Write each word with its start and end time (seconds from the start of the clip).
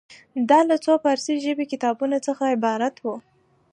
دا 0.49 0.59
له 0.69 0.75
څو 0.83 0.93
فارسي 1.03 1.35
ژبې 1.45 1.65
کتابونو 1.71 2.17
څخه 2.27 2.43
عبارت 2.55 2.95
وه. 3.05 3.15